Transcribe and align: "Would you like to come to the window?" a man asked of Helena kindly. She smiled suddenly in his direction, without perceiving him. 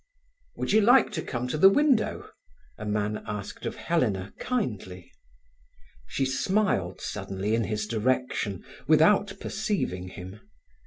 "Would 0.55 0.71
you 0.71 0.81
like 0.81 1.11
to 1.11 1.21
come 1.21 1.47
to 1.49 1.59
the 1.59 1.69
window?" 1.69 2.31
a 2.75 2.87
man 2.87 3.23
asked 3.27 3.67
of 3.67 3.75
Helena 3.75 4.33
kindly. 4.39 5.11
She 6.07 6.25
smiled 6.25 6.99
suddenly 6.99 7.53
in 7.53 7.65
his 7.65 7.85
direction, 7.85 8.65
without 8.87 9.39
perceiving 9.39 10.07
him. 10.07 10.41